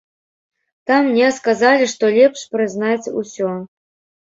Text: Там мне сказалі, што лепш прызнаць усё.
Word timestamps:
Там 0.91 1.01
мне 1.09 1.27
сказалі, 1.39 1.91
што 1.93 2.11
лепш 2.17 2.47
прызнаць 2.57 3.11
усё. 3.23 3.55